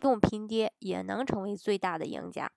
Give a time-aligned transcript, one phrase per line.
[0.00, 2.50] 不用拼爹也能成为最大的赢家。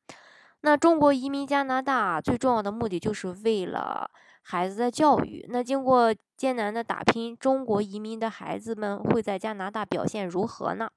[0.61, 4.09] 那中国移民加拿大最重要的目的就是为了
[4.43, 5.45] 孩子的教育。
[5.49, 10.89] 那经过艰难的打拼，中国移民的孩子们会在加拿大表现如何呢？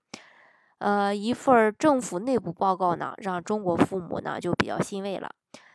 [0.78, 5.30] 呃，一份政府内部报告呢，让中国父母呢就比较欣慰了。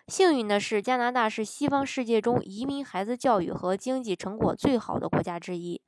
[0.08, 5.82] 幸运的是，加拿大是西方世界中移民孩子教育和经济成果最好的国家之一。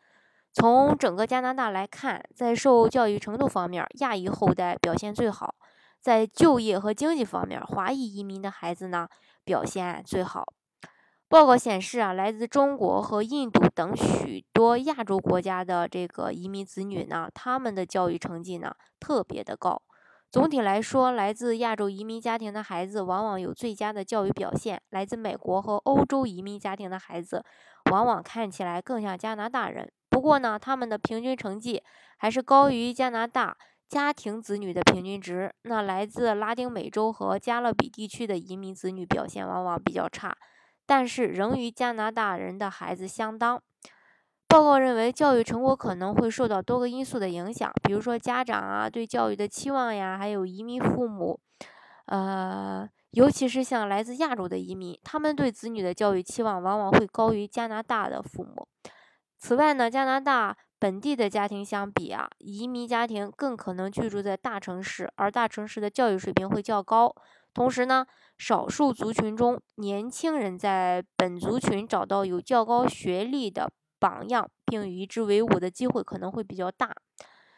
[0.54, 5.56] 从整个加拿大来看，在受教育程度方面，亚裔后代表现最好；
[6.02, 9.08] 在就业和经济方面，华裔移民的孩子呢
[9.46, 10.54] 表现最好。
[11.30, 19.82] 报告显示啊，来自中国和印度等许多亚洲国家的这个移民子女呢，他们的教育成绩呢特别的高。
[20.30, 27.44] 总体来说，来自亚洲移民家庭的孩子往往有最佳的教育表现；来自美国和欧洲移民家庭的孩子，
[27.90, 29.90] 往往看起来更像加拿大人。
[30.12, 31.82] 不过呢，他们的平均成绩
[32.18, 33.56] 还是高于加拿大
[33.88, 35.54] 家庭子女的平均值。
[35.62, 40.38] 那来自拉丁美洲和加勒比地区的移民子女表现往往比较差，
[40.86, 43.64] 但是仍与加拿大人的孩子相当。
[44.50, 51.40] 报告认为，教育成果可能会受到多个因素的影响，比如说家长啊对教育的期望呀，还有移民父母，
[52.08, 58.68] 呃，尤其是像来自亚洲的移民，他们对子女的教育期望往往会高于加拿大的父母。
[59.42, 67.16] 此外呢，加拿大本地的家庭相比啊，移民家庭更可能居住在大城市，而大城市的教育水平会较高。
[67.52, 68.06] 同时呢，
[68.38, 76.94] 少数族群中年轻人在本族群找到有较高学历的榜样，并与之为伍的机会可能会比较大。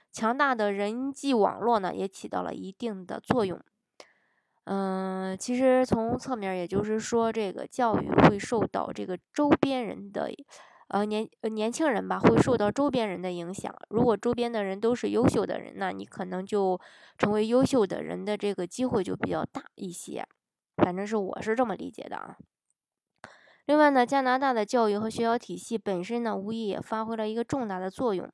[0.10, 3.60] 强大的人际网络呢，也起到了一定的作用。
[4.64, 10.32] 嗯，其实从侧面，也就是说，这个教育会受到这个周边人的。
[10.94, 13.74] 呃，年年轻人吧，会受到周边人的影响。
[13.90, 16.80] 如果周边的人都是优秀的人，那你可能就
[17.18, 20.24] 成为优秀的人的这个机会就比较大一些。
[20.78, 22.38] 反正是我是这么理解的啊。
[23.66, 28.30] 另外呢，加拿大的教育和学校体系本身呢，无疑也发挥了一个重大的作用。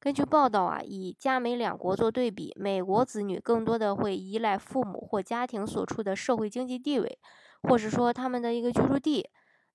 [0.00, 7.18] 根据报道啊，以加美两国做对比，美国子女更多的会依赖父母或家庭所处的社会经济地位，
[7.64, 9.28] 或是说他们的一个居住地。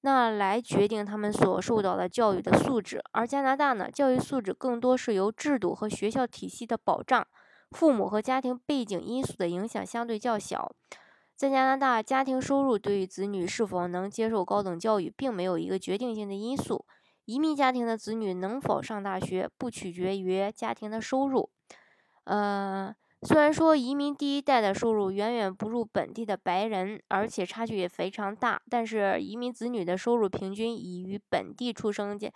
[0.05, 7.25] 那来决定他们所受到的教育的素质，而加拿大呢，教育素质更多是由制度和学校体系的保障，
[7.71, 10.75] 父母和家庭背景因素的影响相对较小。
[11.37, 16.85] 在加拿大，家庭收入对于子女是否能接受高等教育，并没有一个决定性的因素。
[17.23, 21.49] 移民家庭的子女能否上大学，不取决于家庭的收入。
[22.25, 22.93] 呃。
[23.25, 32.29] 虽然说移民第一代的收入远远不如本地的白人，而且差距也非常大，但是移民子女的收入平均已与本地出生加，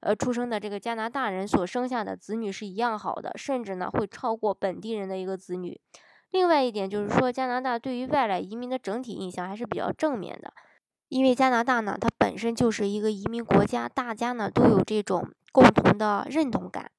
[0.00, 5.78] 呃出生的这个加拿大人所生下的子女是一样好的，甚至呢会超过本地人的一个子女。
[6.30, 10.52] 另外一点就是说，加拿大对于外来移民的整体印象还是比较正面的，
[11.08, 16.90] 因为加拿大呢它本身就是一个移民国家，大家呢都有这种共同的认同感。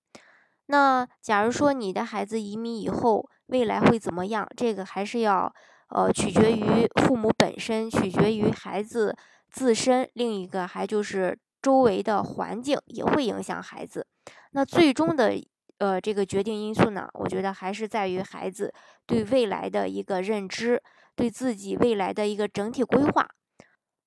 [0.72, 4.48] 那假如说你的孩子移民以后，未来会怎么样？
[4.56, 5.54] 这个还是要，
[5.90, 9.14] 呃，取决于父母本身，取决于孩子
[9.52, 10.10] 自身。
[10.14, 14.08] 另一个还就是周围的环境也会影响孩子。
[14.52, 15.34] 那最终的，
[15.80, 18.74] 呃，这个决定因素呢，我觉得还是在于孩子
[19.06, 20.82] 对未来的一个认知，
[21.18, 23.28] 对自己未来的一个整体规划。